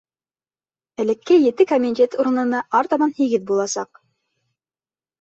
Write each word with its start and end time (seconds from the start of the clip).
Элекке 1.03 1.35
ете 1.49 1.69
комитет 1.73 2.17
урынына 2.23 2.65
артабан 2.83 3.17
һигеҙ 3.23 3.49
буласаҡ. 3.53 4.07